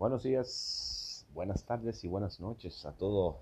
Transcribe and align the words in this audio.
Buenos 0.00 0.22
días, 0.22 1.26
buenas 1.34 1.62
tardes 1.62 2.02
y 2.04 2.08
buenas 2.08 2.40
noches 2.40 2.86
a 2.86 2.92
todo 2.92 3.36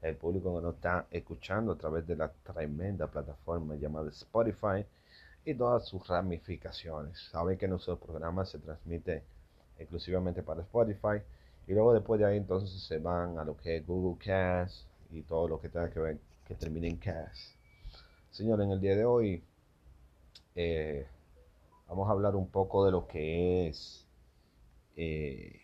el 0.00 0.14
público 0.14 0.54
que 0.54 0.62
nos 0.62 0.76
está 0.76 1.08
escuchando 1.10 1.72
a 1.72 1.76
través 1.76 2.06
de 2.06 2.14
la 2.14 2.30
tremenda 2.30 3.08
plataforma 3.08 3.74
llamada 3.74 4.08
Spotify 4.10 4.86
y 5.44 5.54
todas 5.54 5.88
sus 5.88 6.06
ramificaciones. 6.06 7.18
Saben 7.32 7.58
que 7.58 7.66
nuestro 7.66 7.98
programa 7.98 8.44
se 8.44 8.60
transmite 8.60 9.24
exclusivamente 9.76 10.44
para 10.44 10.60
Spotify 10.60 11.20
y 11.66 11.72
luego 11.72 11.94
después 11.94 12.20
de 12.20 12.26
ahí 12.26 12.36
entonces 12.36 12.80
se 12.84 12.98
van 12.98 13.36
a 13.38 13.44
lo 13.44 13.56
que 13.56 13.78
es 13.78 13.84
Google 13.84 14.24
Cast 14.24 14.86
y 15.10 15.22
todo 15.22 15.48
lo 15.48 15.60
que 15.60 15.68
tenga 15.68 15.90
que 15.90 15.98
ver 15.98 16.18
que 16.46 16.54
termine 16.54 16.90
en 16.90 16.98
Cast. 16.98 17.56
Señores, 18.30 18.66
en 18.66 18.70
el 18.70 18.80
día 18.80 18.94
de 18.94 19.04
hoy 19.04 19.42
eh, 20.54 21.08
vamos 21.88 22.08
a 22.08 22.12
hablar 22.12 22.36
un 22.36 22.46
poco 22.46 22.84
de 22.84 22.92
lo 22.92 23.08
que 23.08 23.66
es 23.66 24.06
eh, 24.96 25.61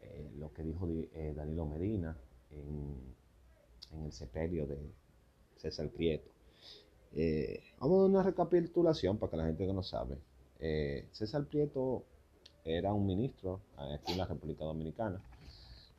eh, 0.00 0.30
lo 0.38 0.52
que 0.52 0.62
dijo 0.62 0.88
eh, 0.88 1.32
Danilo 1.36 1.66
Medina 1.66 2.16
en, 2.50 3.14
el 4.04 4.12
sepelio 4.12 4.66
de 4.66 4.78
César 5.56 5.88
Prieto. 5.88 6.30
Eh, 7.12 7.62
vamos 7.78 7.98
a 7.98 8.02
dar 8.02 8.10
una 8.10 8.22
recapitulación 8.22 9.16
para 9.18 9.30
que 9.30 9.36
la 9.36 9.46
gente 9.46 9.66
que 9.66 9.72
no 9.72 9.82
sabe. 9.82 10.18
César 11.12 11.46
Prieto 11.46 12.04
era 12.64 12.92
un 12.92 13.06
ministro 13.06 13.60
aquí 13.76 14.12
en 14.12 14.18
la 14.18 14.26
República 14.26 14.64
Dominicana, 14.64 15.20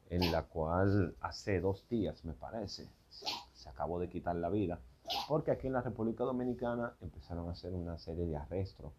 en 0.10 0.32
la 0.32 0.44
cual 0.44 1.16
hace 1.22 1.60
dos 1.60 1.88
días, 1.90 2.24
me 2.26 2.34
parece, 2.34 2.88
se 3.10 3.70
acabó 3.70 4.00
de 4.00 4.10
quitar 4.10 4.36
la 4.36 4.50
vida, 4.50 4.80
porque 5.28 5.52
aquí 5.52 5.68
en 5.68 5.74
la 5.74 5.82
República 5.82 6.24
Dominicana 6.24 6.96
empezaron 7.02 7.48
a 7.48 7.52
hacer 7.52 7.74
una 7.74 7.98
serie 7.98 8.26
de 8.26 8.36
arrestos, 8.36 8.92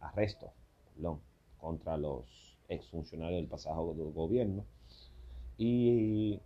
arrestos, 0.00 0.50
contra 1.58 1.96
los 1.96 2.55
exfuncionario 2.68 3.36
del 3.36 3.46
pasado 3.46 3.94
gobierno. 3.94 4.64
Y 5.58 6.40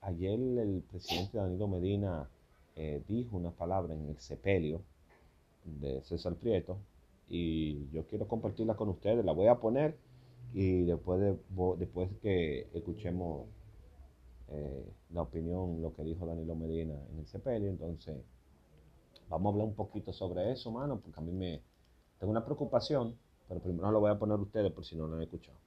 ayer 0.00 0.38
el 0.38 0.82
presidente 0.90 1.38
Danilo 1.38 1.68
Medina 1.68 2.28
eh, 2.76 3.02
dijo 3.08 3.36
una 3.36 3.50
palabra 3.50 3.94
en 3.94 4.08
el 4.08 4.18
sepelio 4.18 4.82
de 5.64 6.02
César 6.02 6.34
Prieto 6.34 6.78
y 7.28 7.88
yo 7.90 8.06
quiero 8.06 8.28
compartirla 8.28 8.74
con 8.74 8.88
ustedes, 8.88 9.24
la 9.24 9.32
voy 9.32 9.46
a 9.46 9.56
poner 9.56 9.96
y 10.52 10.84
después, 10.84 11.20
de, 11.20 11.36
después 11.78 12.10
que 12.22 12.68
escuchemos 12.74 13.46
eh, 14.48 14.84
la 15.10 15.22
opinión, 15.22 15.80
lo 15.82 15.94
que 15.94 16.04
dijo 16.04 16.26
Danilo 16.26 16.54
Medina 16.54 16.94
en 17.12 17.18
el 17.20 17.26
sepelio, 17.26 17.70
entonces 17.70 18.16
vamos 19.28 19.46
a 19.46 19.52
hablar 19.52 19.68
un 19.68 19.74
poquito 19.74 20.12
sobre 20.12 20.52
eso, 20.52 20.70
mano, 20.70 21.00
porque 21.00 21.20
a 21.20 21.22
mí 21.22 21.32
me 21.32 21.60
tengo 22.18 22.30
una 22.30 22.44
preocupación, 22.44 23.16
pero 23.48 23.60
primero 23.60 23.90
lo 23.90 24.00
voy 24.00 24.10
a 24.10 24.18
poner 24.18 24.38
a 24.38 24.42
ustedes 24.42 24.70
por 24.72 24.84
si 24.84 24.96
no 24.96 25.06
lo 25.06 25.16
han 25.16 25.22
escuchado. 25.22 25.63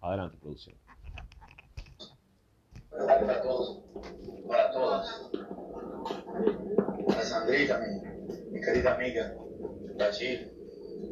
Adelante, 0.00 0.36
producción. 0.40 0.76
Para 2.90 3.42
todos, 3.42 3.82
para 4.46 4.70
todas. 4.72 5.30
Para 7.06 7.22
Sandrita, 7.22 7.78
mi, 7.78 8.60
querida 8.60 8.94
amiga, 8.94 9.34
Bachir, 9.98 10.52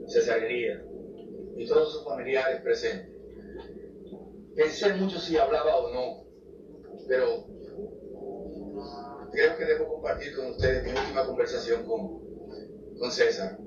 Cesarería 0.09 0.85
y 1.57 1.67
todos 1.67 1.93
sus 1.93 2.05
familiares 2.05 2.61
presentes. 2.63 3.15
Pensé 4.57 4.95
mucho 4.95 5.19
si 5.19 5.37
hablaba 5.37 5.77
o 5.77 5.93
no, 5.93 6.25
pero 7.09 7.47
creo 9.33 9.57
que 9.57 9.65
debo 9.65 9.89
compartir 9.89 10.37
con 10.37 10.47
ustedes 10.47 10.85
mi 10.85 10.91
última 10.91 11.27
conversación 11.27 11.85
con, 11.85 12.21
con 12.99 13.11
César. 13.11 13.59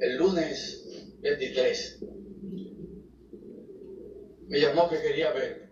El 0.00 0.16
lunes 0.16 0.84
23. 1.20 1.98
Me 4.48 4.60
llamó 4.60 4.88
que 4.88 5.00
quería 5.00 5.32
verme. 5.32 5.70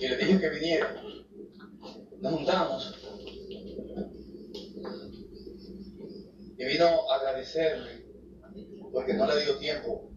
Y 0.00 0.08
le 0.08 0.16
dije 0.16 0.40
que 0.40 0.48
viniera. 0.48 1.02
Nos 2.20 2.32
juntamos. 2.32 2.94
Y 6.56 6.64
vino 6.64 7.10
a 7.10 7.16
agradecerme, 7.16 8.04
porque 8.92 9.12
no 9.12 9.26
le 9.26 9.44
dio 9.44 9.58
tiempo, 9.58 10.10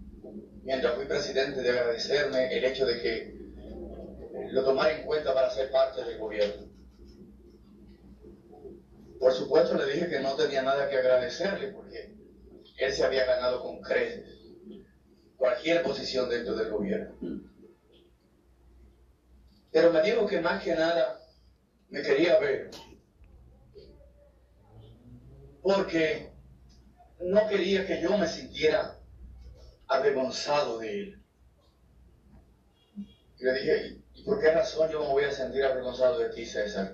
mientras 0.63 0.95
fui 0.95 1.05
presidente, 1.05 1.61
de 1.61 1.69
agradecerme 1.69 2.57
el 2.57 2.63
hecho 2.63 2.85
de 2.85 3.01
que 3.01 3.37
lo 4.51 4.63
tomara 4.63 4.97
en 4.97 5.05
cuenta 5.05 5.33
para 5.33 5.49
ser 5.49 5.69
parte 5.71 6.03
del 6.05 6.19
gobierno. 6.19 6.66
Por 9.19 9.31
supuesto 9.31 9.75
le 9.75 9.91
dije 9.91 10.09
que 10.09 10.19
no 10.19 10.35
tenía 10.35 10.61
nada 10.61 10.87
que 10.87 10.97
agradecerle 10.97 11.69
porque 11.69 12.15
él 12.77 12.93
se 12.93 13.03
había 13.03 13.25
ganado 13.25 13.61
con 13.61 13.81
creces 13.81 14.37
cualquier 15.37 15.83
posición 15.83 16.29
dentro 16.29 16.55
del 16.55 16.69
gobierno. 16.69 17.15
Pero 19.71 19.91
me 19.91 20.01
dijo 20.01 20.25
que 20.25 20.39
más 20.39 20.63
que 20.63 20.73
nada 20.73 21.19
me 21.89 22.01
quería 22.01 22.37
ver 22.39 22.71
porque 25.61 26.31
no 27.19 27.47
quería 27.47 27.85
que 27.85 28.01
yo 28.01 28.17
me 28.17 28.27
sintiera 28.27 28.99
avergonzado 29.87 30.79
de 30.79 31.01
él. 31.01 31.23
Y 33.39 33.43
le 33.43 33.53
dije, 33.53 34.01
¿y 34.13 34.23
por 34.23 34.39
qué 34.39 34.51
razón 34.51 34.89
yo 34.89 35.01
me 35.01 35.07
voy 35.07 35.23
a 35.25 35.31
sentir 35.31 35.63
avergonzado 35.63 36.19
de 36.19 36.29
ti, 36.29 36.45
César? 36.45 36.93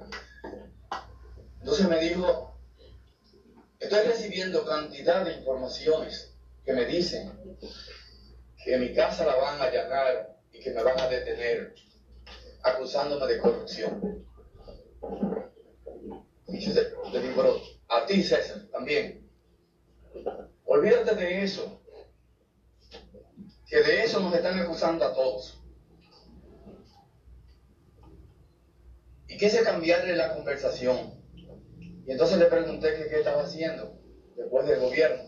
Entonces 1.63 1.88
me 1.88 1.97
dijo, 1.97 2.59
estoy 3.79 4.06
recibiendo 4.06 4.66
cantidad 4.66 5.24
de 5.24 5.31
informaciones 5.31 6.35
que 6.66 6.74
me 6.74 6.84
dicen 6.84 7.57
que 8.62 8.78
mi 8.78 8.94
casa 8.94 9.25
la 9.25 9.38
van 9.38 9.62
a 9.62 9.63
allanar 9.63 10.35
y 10.51 10.59
que 10.59 10.72
me 10.72 10.84
van 10.84 11.00
a 11.00 11.07
detener 11.07 11.74
acusándome 12.63 13.28
de 13.28 13.40
corrupción. 13.40 14.25
Y 16.50 16.59
yo 16.59 16.74
le 17.13 17.22
digo, 17.22 17.34
pero 17.38 17.62
a 17.88 18.06
ti 18.06 18.22
César 18.22 18.68
también. 18.69 19.25
Olvídate 20.66 21.16
de 21.16 21.44
eso. 21.45 21.81
Que 23.68 23.81
de 23.84 24.03
eso 24.03 24.19
nos 24.19 24.35
están 24.35 24.59
acusando 24.59 25.06
a 25.06 25.13
todos. 25.13 25.63
Y 29.30 29.38
quise 29.38 29.63
cambiarle 29.63 30.18
la 30.18 30.35
conversación 30.35 31.23
y 32.06 32.12
entonces 32.12 32.38
le 32.38 32.46
pregunté 32.46 33.08
qué 33.09 33.19
estaba 33.19 33.44
haciendo 33.44 33.97
después 34.36 34.68
del 34.68 34.80
gobierno. 34.80 35.24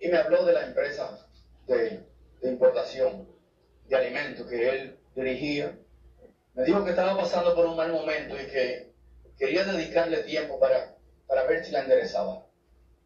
Y 0.00 0.08
me 0.08 0.18
habló 0.18 0.44
de 0.44 0.52
la 0.52 0.66
empresa 0.66 1.26
de, 1.66 2.04
importación 2.42 3.28
de 3.88 3.96
alimentos 3.96 4.46
que 4.46 4.68
él 4.68 4.98
dirigía. 5.16 5.78
Me 6.54 6.64
dijo 6.64 6.84
que 6.84 6.90
estaba 6.90 7.16
pasando 7.16 7.54
por 7.54 7.66
un 7.66 7.76
mal 7.76 7.90
momento 7.90 8.34
y 8.34 8.46
que 8.46 8.92
quería 9.38 9.64
dedicarle 9.64 10.22
tiempo 10.24 10.60
para, 10.60 10.96
para 11.26 11.44
ver 11.44 11.64
si 11.64 11.72
la 11.72 11.80
enderezaba. 11.80 12.46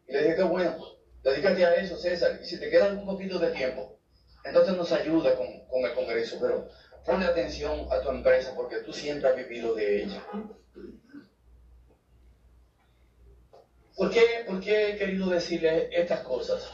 Y 0.07 0.13
le 0.13 0.23
dije 0.23 0.35
que 0.35 0.43
bueno, 0.43 0.77
dedícate 1.23 1.65
a 1.65 1.75
eso, 1.75 1.97
César. 1.97 2.39
Y 2.41 2.45
si 2.45 2.59
te 2.59 2.69
queda 2.69 2.93
un 2.93 3.05
poquito 3.05 3.39
de 3.39 3.51
tiempo, 3.51 3.97
entonces 4.43 4.75
nos 4.75 4.91
ayuda 4.91 5.35
con, 5.35 5.47
con 5.67 5.85
el 5.85 5.93
Congreso. 5.93 6.37
Pero 6.41 6.67
ponle 7.05 7.25
atención 7.25 7.87
a 7.91 8.01
tu 8.01 8.09
empresa 8.09 8.53
porque 8.55 8.79
tú 8.79 8.93
siempre 8.93 9.29
has 9.29 9.35
vivido 9.35 9.73
de 9.73 10.03
ella. 10.03 10.23
¿Por 13.99 14.09
qué, 14.11 14.45
he 14.47 14.97
querido 14.97 15.29
decirle 15.29 15.89
estas 15.91 16.21
cosas? 16.21 16.65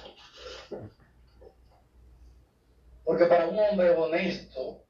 Porque 3.04 3.26
para 3.26 3.48
un 3.48 3.58
hombre 3.58 3.90
honesto, 3.90 4.86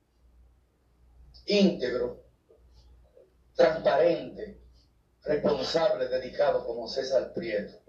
íntegro, 1.45 2.25
transparente, 3.55 4.59
responsable, 5.23 6.09
dedicado 6.09 6.65
como 6.65 6.89
César 6.89 7.31
Prieto, 7.33 7.79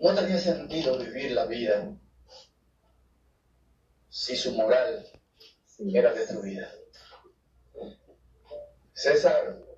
no 0.00 0.14
tenía 0.14 0.38
sentido 0.38 0.96
vivir 0.96 1.32
la 1.32 1.44
vida 1.44 1.94
si 4.08 4.34
su 4.36 4.52
moral 4.52 5.06
era 5.92 6.14
destruida. 6.14 6.72
César 8.94 9.68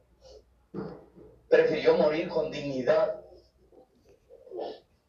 prefirió 1.50 1.96
morir 1.96 2.28
con 2.28 2.50
dignidad 2.50 3.20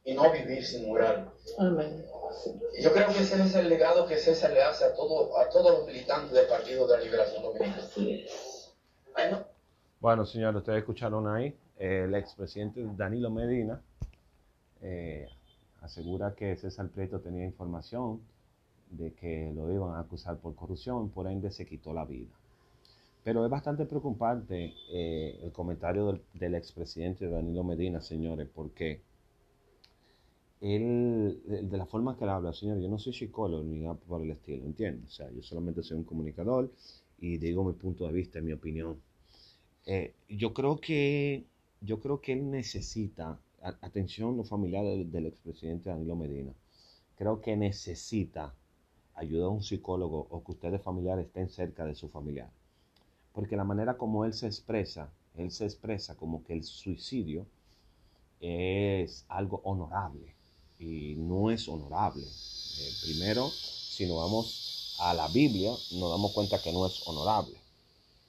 y 0.03 0.13
no 0.15 0.31
vivir 0.31 0.65
sin 0.65 0.87
moral. 0.87 1.31
Amén. 1.59 2.03
Yo 2.81 2.91
creo 2.91 3.07
que 3.07 3.19
ese 3.19 3.41
es 3.41 3.55
el 3.55 3.69
legado 3.69 4.07
que 4.07 4.17
César 4.17 4.51
le 4.51 4.63
hace 4.63 4.85
a, 4.85 4.95
todo, 4.95 5.37
a 5.37 5.49
todos 5.49 5.79
los 5.79 5.87
militantes 5.87 6.31
del 6.31 6.47
Partido 6.47 6.87
de 6.87 6.97
la 6.97 7.03
Liberación 7.03 7.43
Dominicana. 7.43 7.77
Bueno, 9.99 10.25
señores, 10.25 10.57
ustedes 10.57 10.79
escucharon 10.79 11.27
ahí, 11.27 11.55
el 11.77 12.15
expresidente 12.15 12.83
Danilo 12.97 13.29
Medina 13.29 13.81
eh, 14.81 15.27
asegura 15.81 16.33
que 16.33 16.55
César 16.57 16.89
Prieto 16.89 17.19
tenía 17.19 17.45
información 17.45 18.21
de 18.89 19.13
que 19.13 19.51
lo 19.55 19.71
iban 19.71 19.95
a 19.95 19.99
acusar 19.99 20.37
por 20.37 20.55
corrupción, 20.55 21.09
por 21.11 21.27
ende 21.27 21.51
se 21.51 21.67
quitó 21.67 21.93
la 21.93 22.05
vida. 22.05 22.33
Pero 23.23 23.45
es 23.45 23.51
bastante 23.51 23.85
preocupante 23.85 24.73
eh, 24.91 25.39
el 25.43 25.51
comentario 25.51 26.07
del, 26.07 26.21
del 26.33 26.55
expresidente 26.55 27.29
Danilo 27.29 27.63
Medina, 27.63 28.01
señores, 28.01 28.47
porque 28.53 29.01
él, 30.61 31.41
de 31.45 31.77
la 31.77 31.85
forma 31.87 32.15
que 32.15 32.23
él 32.23 32.29
habla, 32.29 32.53
señor, 32.53 32.79
yo 32.79 32.87
no 32.87 32.99
soy 32.99 33.13
psicólogo 33.13 33.63
ni 33.63 33.79
nada 33.79 33.95
por 33.95 34.21
el 34.21 34.31
estilo, 34.31 34.63
¿entiendes? 34.65 35.09
O 35.09 35.11
sea, 35.11 35.31
yo 35.31 35.41
solamente 35.41 35.81
soy 35.83 35.97
un 35.97 36.03
comunicador 36.03 36.71
y 37.19 37.37
digo 37.37 37.63
mi 37.63 37.73
punto 37.73 38.05
de 38.07 38.13
vista, 38.13 38.41
mi 38.41 38.53
opinión. 38.53 39.01
Eh, 39.85 40.13
yo 40.29 40.53
creo 40.53 40.79
que 40.79 41.45
yo 41.81 41.99
creo 41.99 42.21
que 42.21 42.33
él 42.33 42.51
necesita, 42.51 43.39
atención 43.81 44.37
los 44.37 44.49
familiares 44.49 45.11
del 45.11 45.25
expresidente 45.25 45.89
Danilo 45.89 46.15
Medina, 46.15 46.53
creo 47.15 47.41
que 47.41 47.57
necesita 47.57 48.53
ayuda 49.15 49.45
a 49.45 49.49
un 49.49 49.63
psicólogo 49.63 50.27
o 50.29 50.43
que 50.43 50.51
ustedes 50.51 50.81
familiares 50.81 51.25
estén 51.25 51.49
cerca 51.49 51.85
de 51.85 51.95
su 51.95 52.07
familiar. 52.09 52.51
Porque 53.33 53.55
la 53.55 53.63
manera 53.63 53.97
como 53.97 54.25
él 54.25 54.33
se 54.33 54.47
expresa, 54.47 55.09
él 55.35 55.51
se 55.51 55.65
expresa 55.65 56.15
como 56.15 56.43
que 56.43 56.53
el 56.53 56.63
suicidio 56.63 57.45
es 58.39 59.25
algo 59.29 59.61
honorable 59.63 60.35
y 60.79 61.15
no 61.15 61.51
es 61.51 61.67
honorable. 61.67 62.23
Eh, 62.23 62.91
primero, 63.03 63.49
si 63.49 64.05
nos 64.05 64.17
vamos 64.17 64.95
a 64.99 65.13
la 65.13 65.27
Biblia, 65.27 65.71
nos 65.93 66.11
damos 66.11 66.31
cuenta 66.31 66.61
que 66.61 66.73
no 66.73 66.85
es 66.85 67.07
honorable. 67.07 67.55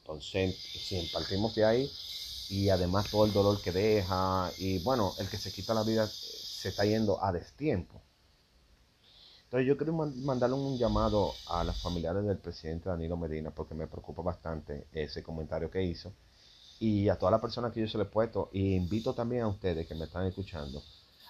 Entonces, 0.03 0.57
si 0.57 1.01
partimos 1.13 1.55
de 1.55 1.65
ahí, 1.65 1.91
y 2.53 2.69
además 2.69 3.11
todo 3.11 3.25
el 3.25 3.33
dolor 3.33 3.63
que 3.63 3.73
deja 3.73 4.53
y 4.59 4.79
bueno, 4.79 5.15
el 5.19 5.29
que 5.29 5.39
se 5.39 5.51
quita 5.53 5.73
la 5.73 5.85
vida 5.85 6.07
se 6.09 6.69
está 6.69 6.85
yendo 6.85 7.23
a 7.25 7.33
destiempo. 7.33 8.03
Entonces 9.53 9.69
yo 9.69 9.77
quiero 9.77 9.93
mandarle 9.93 10.57
un 10.57 10.79
llamado 10.79 11.35
a 11.47 11.63
las 11.63 11.83
familiares 11.83 12.25
del 12.25 12.39
presidente 12.39 12.89
Danilo 12.89 13.19
Medina 13.19 13.51
porque 13.51 13.75
me 13.75 13.87
preocupa 13.87 14.23
bastante 14.23 14.87
ese 14.95 15.23
comentario 15.23 15.71
que 15.71 15.83
hizo 15.83 16.11
y 16.81 17.11
a 17.11 17.19
todas 17.19 17.33
las 17.33 17.43
personas 17.43 17.71
que 17.71 17.83
yo 17.83 17.87
se 17.87 17.99
le 17.99 18.05
he 18.05 18.07
puesto 18.07 18.49
y 18.51 18.75
invito 18.75 19.13
también 19.13 19.43
a 19.43 19.49
ustedes 19.49 19.87
que 19.87 19.95
me 19.95 20.07
están 20.07 20.25
escuchando 20.25 20.83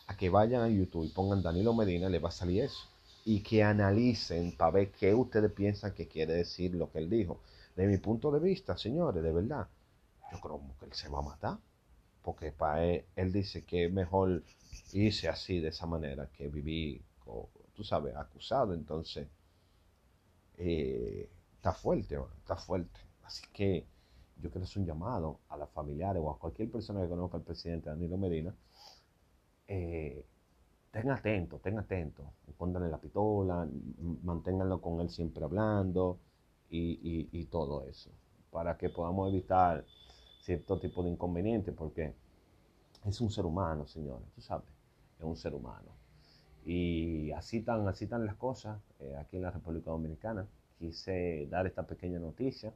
a 0.06 0.16
que 0.16 0.30
vayan 0.30 0.62
a 0.62 0.68
YouTube 0.68 1.04
y 1.04 1.08
pongan 1.08 1.42
Danilo 1.42 1.74
Medina, 1.74 2.08
le 2.08 2.20
va 2.20 2.28
a 2.28 2.30
salir 2.30 2.62
eso 2.62 2.86
y 3.24 3.40
que 3.42 3.64
analicen 3.64 4.56
para 4.56 4.70
ver 4.70 4.92
qué 4.92 5.12
ustedes 5.12 5.50
piensan 5.50 5.92
que 5.92 6.06
quiere 6.06 6.34
decir 6.34 6.76
lo 6.76 6.92
que 6.92 7.00
él 7.00 7.10
dijo. 7.10 7.40
De 7.74 7.88
mi 7.88 7.98
punto 7.98 8.30
de 8.30 8.38
vista, 8.38 8.78
señores, 8.78 9.20
de 9.20 9.32
verdad, 9.32 9.66
yo 10.30 10.38
creo 10.38 10.60
que 10.78 10.86
él 10.86 10.92
se 10.92 11.08
va 11.08 11.18
a 11.18 11.22
matar. 11.22 11.58
Porque 12.22 12.52
para 12.52 12.84
él, 12.84 13.04
él 13.16 13.32
dice 13.32 13.64
que 13.64 13.86
es 13.86 13.92
mejor 13.92 14.44
irse 14.92 15.28
así, 15.28 15.58
de 15.58 15.70
esa 15.70 15.86
manera, 15.86 16.28
que 16.32 16.46
vivir, 16.46 17.02
tú 17.74 17.84
sabes, 17.84 18.14
acusado. 18.16 18.74
Entonces, 18.74 19.28
eh, 20.58 21.28
está 21.56 21.72
fuerte, 21.72 22.18
está 22.38 22.56
fuerte. 22.56 23.00
Así 23.24 23.44
que 23.52 23.86
yo 24.40 24.50
quiero 24.50 24.64
hacer 24.64 24.80
un 24.80 24.86
llamado 24.86 25.40
a 25.48 25.56
las 25.56 25.70
familiares 25.70 26.22
o 26.24 26.30
a 26.30 26.38
cualquier 26.38 26.70
persona 26.70 27.02
que 27.02 27.08
conozca 27.08 27.36
al 27.36 27.42
presidente 27.44 27.90
Danilo 27.90 28.16
Medina. 28.18 28.54
Eh, 29.68 30.24
ten 30.90 31.10
atento, 31.10 31.58
ten 31.58 31.78
atento. 31.78 32.22
Escóndanle 32.48 32.88
la 32.90 32.98
pistola, 32.98 33.66
manténganlo 34.22 34.80
con 34.80 35.00
él 35.00 35.10
siempre 35.10 35.44
hablando 35.44 36.18
y, 36.70 37.28
y 37.32 37.46
todo 37.46 37.84
eso. 37.84 38.10
Para 38.50 38.76
que 38.76 38.90
podamos 38.90 39.28
evitar 39.30 39.84
cierto 40.40 40.78
tipo 40.78 41.02
de 41.02 41.10
inconveniente 41.10 41.72
porque 41.72 42.14
es 43.04 43.20
un 43.20 43.30
ser 43.30 43.46
humano, 43.46 43.86
señores, 43.86 44.26
tú 44.34 44.40
sabes, 44.40 44.68
es 45.18 45.24
un 45.24 45.36
ser 45.36 45.54
humano. 45.54 46.01
Y 46.64 47.32
así 47.32 47.58
están, 47.58 47.86
así 47.88 48.04
están 48.04 48.24
las 48.24 48.36
cosas 48.36 48.80
eh, 49.00 49.16
aquí 49.18 49.36
en 49.36 49.42
la 49.42 49.50
República 49.50 49.90
Dominicana. 49.90 50.46
Quise 50.78 51.46
dar 51.50 51.66
esta 51.66 51.84
pequeña 51.84 52.18
noticia 52.18 52.72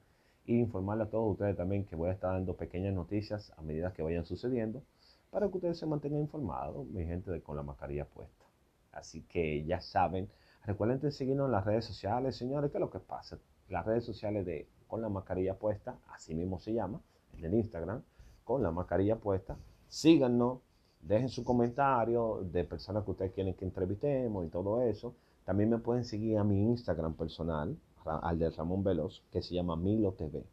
e 0.46 0.54
informarle 0.54 1.04
a 1.04 1.10
todos 1.10 1.32
ustedes 1.32 1.56
también 1.56 1.84
que 1.84 1.96
voy 1.96 2.08
a 2.08 2.12
estar 2.12 2.32
dando 2.32 2.56
pequeñas 2.56 2.94
noticias 2.94 3.52
a 3.56 3.62
medida 3.62 3.92
que 3.92 4.02
vayan 4.02 4.24
sucediendo 4.24 4.82
para 5.30 5.48
que 5.48 5.56
ustedes 5.56 5.78
se 5.78 5.86
mantengan 5.86 6.20
informados, 6.20 6.86
mi 6.86 7.04
gente, 7.04 7.30
de, 7.30 7.42
con 7.42 7.56
la 7.56 7.62
mascarilla 7.62 8.04
puesta. 8.04 8.44
Así 8.92 9.22
que 9.22 9.64
ya 9.64 9.80
saben, 9.80 10.28
recuerden 10.64 11.00
de 11.00 11.10
seguirnos 11.10 11.46
en 11.46 11.52
las 11.52 11.64
redes 11.64 11.84
sociales, 11.84 12.36
señores, 12.36 12.70
que 12.70 12.78
es 12.78 12.80
lo 12.80 12.90
que 12.90 13.00
pasa. 13.00 13.38
Las 13.68 13.84
redes 13.84 14.04
sociales 14.04 14.46
de 14.46 14.68
con 14.86 15.02
la 15.02 15.08
mascarilla 15.08 15.54
puesta, 15.54 15.98
así 16.08 16.34
mismo 16.34 16.58
se 16.58 16.72
llama, 16.72 17.00
en 17.36 17.44
el 17.44 17.54
Instagram 17.54 18.02
con 18.44 18.62
la 18.62 18.70
mascarilla 18.70 19.16
puesta. 19.16 19.56
Síganos, 19.88 20.60
dejen 21.06 21.28
su 21.28 21.44
comentario 21.44 22.42
de 22.52 22.64
personas 22.64 23.04
que 23.04 23.12
ustedes 23.12 23.32
quieren 23.32 23.54
que 23.54 23.64
entrevistemos 23.64 24.44
y 24.44 24.48
todo 24.48 24.82
eso. 24.82 25.14
También 25.44 25.70
me 25.70 25.78
pueden 25.78 26.04
seguir 26.04 26.38
a 26.38 26.44
mi 26.44 26.60
Instagram 26.62 27.14
personal, 27.14 27.76
al 28.04 28.38
de 28.38 28.50
Ramón 28.50 28.82
Veloz, 28.82 29.22
que 29.30 29.42
se 29.42 29.54
llama 29.54 29.76
Milo 29.76 30.12
TV. 30.12 30.44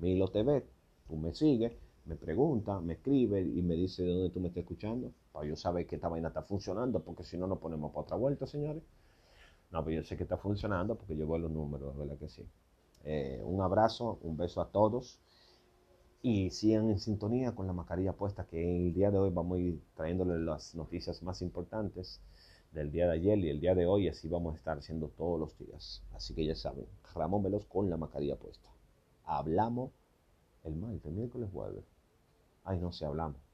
Milo 0.00 0.28
TV, 0.28 0.64
tú 1.06 1.16
me 1.16 1.32
sigues, 1.32 1.72
me 2.06 2.16
pregunta, 2.16 2.80
me 2.80 2.94
escribe 2.94 3.40
y 3.40 3.62
me 3.62 3.74
dice 3.74 4.02
de 4.02 4.12
dónde 4.12 4.30
tú 4.30 4.40
me 4.40 4.48
estás 4.48 4.62
escuchando, 4.62 5.12
para 5.32 5.46
yo 5.46 5.54
saber 5.54 5.86
que 5.86 5.96
esta 5.96 6.08
vaina 6.08 6.28
está 6.28 6.42
funcionando, 6.42 7.00
porque 7.00 7.22
si 7.22 7.38
no, 7.38 7.46
nos 7.46 7.58
ponemos 7.58 7.92
para 7.92 8.02
otra 8.02 8.16
vuelta, 8.16 8.46
señores. 8.46 8.82
No, 9.70 9.84
pero 9.84 10.02
yo 10.02 10.04
sé 10.04 10.16
que 10.16 10.24
está 10.24 10.36
funcionando 10.36 10.96
porque 10.96 11.16
yo 11.16 11.26
veo 11.26 11.38
los 11.38 11.50
números, 11.50 11.96
¿verdad 11.96 12.16
que 12.18 12.28
sí? 12.28 12.44
Eh, 13.04 13.40
un 13.44 13.62
abrazo, 13.62 14.18
un 14.22 14.36
beso 14.36 14.60
a 14.60 14.68
todos 14.68 15.18
y 16.22 16.50
sigan 16.50 16.88
en 16.88 17.00
sintonía 17.00 17.52
con 17.52 17.66
la 17.66 17.72
mascarilla 17.72 18.12
puesta 18.12 18.46
que 18.46 18.76
el 18.76 18.94
día 18.94 19.10
de 19.10 19.18
hoy 19.18 19.30
vamos 19.30 19.58
a 19.58 19.60
ir 19.60 19.82
trayéndoles 19.96 20.40
las 20.40 20.74
noticias 20.76 21.20
más 21.22 21.42
importantes 21.42 22.20
del 22.70 22.92
día 22.92 23.06
de 23.06 23.14
ayer 23.14 23.38
y 23.38 23.50
el 23.50 23.60
día 23.60 23.74
de 23.74 23.86
hoy 23.86 24.08
así 24.08 24.28
vamos 24.28 24.54
a 24.54 24.56
estar 24.56 24.78
haciendo 24.78 25.08
todos 25.08 25.38
los 25.38 25.58
días. 25.58 26.02
Así 26.14 26.32
que 26.34 26.46
ya 26.46 26.54
saben 26.54 26.86
Ramón 27.12 27.42
Veloz 27.42 27.66
con 27.66 27.90
la 27.90 27.96
mascarilla 27.96 28.36
puesta. 28.36 28.68
Hablamos 29.24 29.90
el 30.62 30.76
martes 30.76 31.12
miércoles 31.12 31.50
jueves. 31.52 31.84
Ay 32.64 32.78
no 32.78 32.92
sé 32.92 33.04
hablamos 33.04 33.51